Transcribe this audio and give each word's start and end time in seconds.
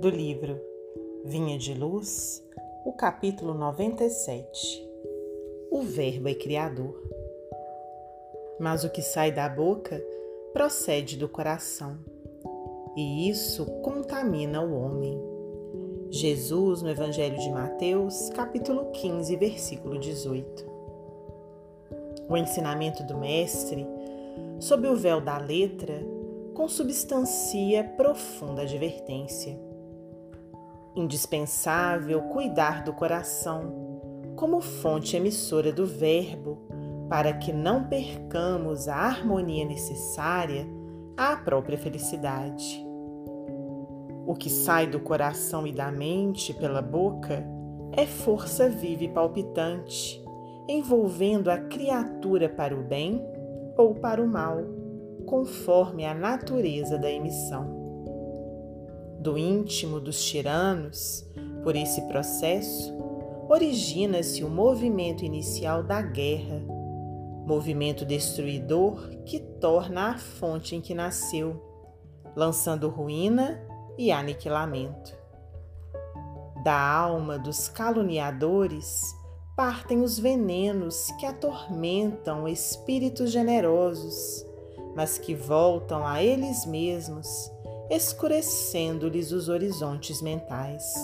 do 0.00 0.08
livro 0.08 0.58
Vinha 1.26 1.58
de 1.58 1.74
Luz, 1.74 2.42
o 2.86 2.92
capítulo 2.94 3.52
97. 3.52 4.88
O 5.70 5.82
Verbo 5.82 6.26
é 6.26 6.34
Criador. 6.34 6.98
Mas 8.58 8.82
o 8.82 8.88
que 8.88 9.02
sai 9.02 9.30
da 9.30 9.46
boca 9.46 10.02
procede 10.54 11.18
do 11.18 11.28
coração, 11.28 11.98
e 12.96 13.28
isso 13.28 13.66
contamina 13.82 14.62
o 14.62 14.72
homem. 14.72 15.20
Jesus, 16.08 16.80
no 16.80 16.88
Evangelho 16.88 17.38
de 17.38 17.50
Mateus, 17.50 18.30
capítulo 18.30 18.86
15, 18.92 19.36
versículo 19.36 19.98
18. 19.98 20.64
O 22.26 22.36
ensinamento 22.38 23.02
do 23.02 23.18
Mestre, 23.18 23.86
sob 24.58 24.88
o 24.88 24.96
véu 24.96 25.20
da 25.20 25.36
letra, 25.36 26.02
consubstancia 26.54 27.84
profunda 27.84 28.62
advertência. 28.62 29.68
Indispensável 30.94 32.22
cuidar 32.22 32.82
do 32.82 32.92
coração 32.92 33.90
como 34.36 34.60
fonte 34.60 35.16
emissora 35.16 35.70
do 35.70 35.84
Verbo, 35.86 36.58
para 37.08 37.32
que 37.34 37.52
não 37.52 37.84
percamos 37.84 38.88
a 38.88 38.96
harmonia 38.96 39.64
necessária 39.64 40.66
à 41.16 41.36
própria 41.36 41.76
felicidade. 41.76 42.82
O 44.26 44.34
que 44.34 44.48
sai 44.48 44.86
do 44.86 45.00
coração 45.00 45.66
e 45.66 45.72
da 45.72 45.92
mente 45.92 46.54
pela 46.54 46.80
boca 46.80 47.44
é 47.92 48.06
força 48.06 48.68
viva 48.68 49.04
e 49.04 49.08
palpitante, 49.08 50.22
envolvendo 50.68 51.50
a 51.50 51.58
criatura 51.58 52.48
para 52.48 52.74
o 52.74 52.82
bem 52.82 53.22
ou 53.76 53.94
para 53.94 54.22
o 54.22 54.26
mal, 54.26 54.58
conforme 55.26 56.06
a 56.06 56.14
natureza 56.14 56.96
da 56.96 57.10
emissão. 57.10 57.79
Do 59.20 59.36
íntimo 59.36 60.00
dos 60.00 60.24
tiranos, 60.24 61.26
por 61.62 61.76
esse 61.76 62.00
processo, 62.08 62.90
origina-se 63.50 64.42
o 64.42 64.48
movimento 64.48 65.26
inicial 65.26 65.82
da 65.82 66.00
guerra, 66.00 66.62
movimento 67.46 68.06
destruidor 68.06 69.10
que 69.26 69.38
torna 69.38 70.12
a 70.12 70.18
fonte 70.18 70.74
em 70.74 70.80
que 70.80 70.94
nasceu, 70.94 71.60
lançando 72.34 72.88
ruína 72.88 73.60
e 73.98 74.10
aniquilamento. 74.10 75.14
Da 76.64 76.80
alma 76.80 77.38
dos 77.38 77.68
caluniadores 77.68 79.14
partem 79.54 80.00
os 80.00 80.18
venenos 80.18 81.10
que 81.18 81.26
atormentam 81.26 82.48
espíritos 82.48 83.30
generosos, 83.30 84.46
mas 84.96 85.18
que 85.18 85.34
voltam 85.34 86.06
a 86.06 86.22
eles 86.22 86.64
mesmos, 86.64 87.28
escurecendo-lhes 87.90 89.32
os 89.32 89.48
horizontes 89.48 90.22
mentais. 90.22 90.94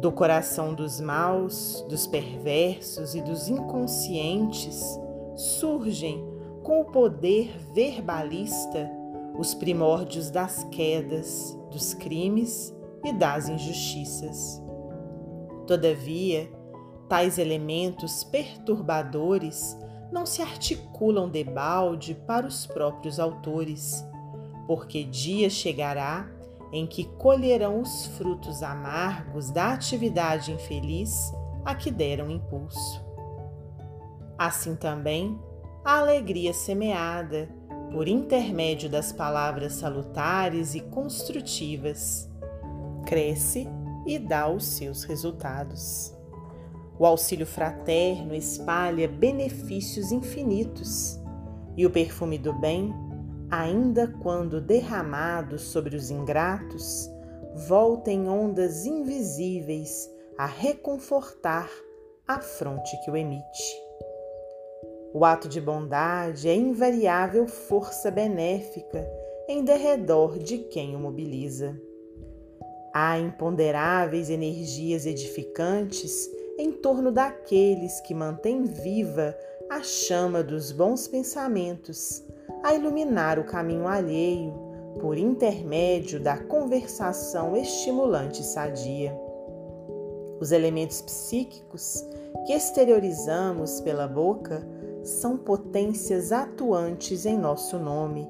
Do 0.00 0.10
coração 0.10 0.72
dos 0.72 0.98
maus, 0.98 1.84
dos 1.90 2.06
perversos 2.06 3.14
e 3.14 3.20
dos 3.20 3.48
inconscientes 3.48 4.82
surgem, 5.36 6.26
com 6.62 6.80
o 6.80 6.86
poder 6.86 7.54
verbalista, 7.74 8.90
os 9.38 9.54
primórdios 9.54 10.30
das 10.30 10.64
quedas, 10.64 11.56
dos 11.70 11.92
crimes 11.92 12.74
e 13.04 13.12
das 13.12 13.48
injustiças. 13.48 14.62
Todavia, 15.66 16.50
tais 17.08 17.38
elementos 17.38 18.24
perturbadores 18.24 19.76
não 20.10 20.24
se 20.24 20.40
articulam 20.42 21.28
debalde 21.28 22.14
para 22.26 22.46
os 22.46 22.66
próprios 22.66 23.20
autores, 23.20 24.04
porque 24.70 25.02
dia 25.02 25.50
chegará 25.50 26.30
em 26.72 26.86
que 26.86 27.02
colherão 27.02 27.80
os 27.80 28.06
frutos 28.16 28.62
amargos 28.62 29.50
da 29.50 29.72
atividade 29.72 30.52
infeliz 30.52 31.32
a 31.64 31.74
que 31.74 31.90
deram 31.90 32.30
impulso. 32.30 33.04
Assim 34.38 34.76
também, 34.76 35.36
a 35.84 35.98
alegria 35.98 36.52
semeada 36.52 37.48
por 37.90 38.06
intermédio 38.06 38.88
das 38.88 39.10
palavras 39.10 39.72
salutares 39.72 40.76
e 40.76 40.80
construtivas, 40.82 42.30
cresce 43.04 43.66
e 44.06 44.20
dá 44.20 44.48
os 44.48 44.64
seus 44.66 45.02
resultados. 45.02 46.14
O 46.96 47.04
auxílio 47.04 47.44
fraterno 47.44 48.36
espalha 48.36 49.08
benefícios 49.08 50.12
infinitos, 50.12 51.18
e 51.76 51.84
o 51.84 51.90
perfume 51.90 52.38
do 52.38 52.52
bem, 52.52 52.94
ainda 53.50 54.06
quando 54.22 54.60
derramado 54.60 55.58
sobre 55.58 55.96
os 55.96 56.10
ingratos, 56.10 57.10
volta 57.66 58.10
em 58.10 58.28
ondas 58.28 58.86
invisíveis 58.86 60.08
a 60.38 60.46
reconfortar 60.46 61.68
a 62.26 62.40
fronte 62.40 62.96
que 63.04 63.10
o 63.10 63.16
emite. 63.16 63.90
O 65.12 65.24
ato 65.24 65.48
de 65.48 65.60
bondade 65.60 66.48
é 66.48 66.54
invariável 66.54 67.48
força 67.48 68.10
benéfica 68.10 69.04
em 69.48 69.64
derredor 69.64 70.38
de 70.38 70.58
quem 70.58 70.94
o 70.94 71.00
mobiliza. 71.00 71.76
Há 72.94 73.18
imponderáveis 73.18 74.30
energias 74.30 75.06
edificantes 75.06 76.30
em 76.56 76.70
torno 76.70 77.10
daqueles 77.10 78.00
que 78.02 78.14
mantêm 78.14 78.62
viva 78.62 79.36
a 79.68 79.82
chama 79.82 80.42
dos 80.42 80.70
bons 80.70 81.08
pensamentos, 81.08 82.22
a 82.62 82.74
iluminar 82.74 83.38
o 83.38 83.44
caminho 83.44 83.86
alheio 83.86 84.52
por 85.00 85.16
intermédio 85.16 86.20
da 86.20 86.36
conversação 86.36 87.56
estimulante 87.56 88.42
e 88.42 88.44
sadia. 88.44 89.18
Os 90.40 90.52
elementos 90.52 91.00
psíquicos 91.00 92.04
que 92.46 92.52
exteriorizamos 92.52 93.80
pela 93.80 94.08
boca 94.08 94.66
são 95.02 95.36
potências 95.36 96.32
atuantes 96.32 97.24
em 97.24 97.38
nosso 97.38 97.78
nome, 97.78 98.28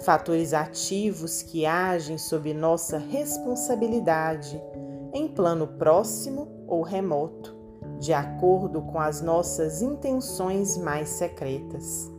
fatores 0.00 0.54
ativos 0.54 1.42
que 1.42 1.66
agem 1.66 2.16
sob 2.16 2.52
nossa 2.54 2.98
responsabilidade, 2.98 4.62
em 5.12 5.28
plano 5.28 5.66
próximo 5.66 6.48
ou 6.66 6.82
remoto, 6.82 7.56
de 7.98 8.12
acordo 8.12 8.82
com 8.82 9.00
as 9.00 9.20
nossas 9.20 9.82
intenções 9.82 10.76
mais 10.76 11.08
secretas. 11.08 12.17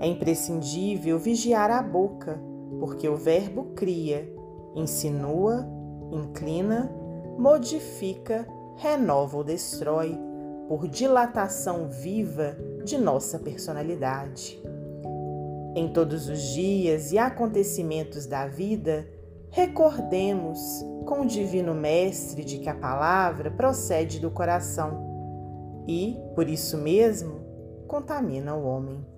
É 0.00 0.06
imprescindível 0.06 1.18
vigiar 1.18 1.70
a 1.70 1.82
boca, 1.82 2.40
porque 2.78 3.08
o 3.08 3.16
Verbo 3.16 3.72
cria, 3.74 4.32
insinua, 4.74 5.66
inclina, 6.12 6.90
modifica, 7.38 8.46
renova 8.76 9.38
ou 9.38 9.44
destrói 9.44 10.18
por 10.68 10.86
dilatação 10.86 11.88
viva 11.88 12.56
de 12.84 12.98
nossa 12.98 13.38
personalidade. 13.38 14.60
Em 15.74 15.88
todos 15.92 16.28
os 16.28 16.40
dias 16.40 17.12
e 17.12 17.18
acontecimentos 17.18 18.26
da 18.26 18.46
vida, 18.46 19.08
recordemos 19.50 20.58
com 21.06 21.22
o 21.22 21.26
Divino 21.26 21.74
Mestre 21.74 22.44
de 22.44 22.58
que 22.58 22.68
a 22.68 22.74
palavra 22.74 23.50
procede 23.50 24.20
do 24.20 24.30
coração 24.30 25.06
e, 25.86 26.16
por 26.34 26.48
isso 26.48 26.76
mesmo, 26.76 27.40
contamina 27.86 28.54
o 28.54 28.64
homem. 28.64 29.17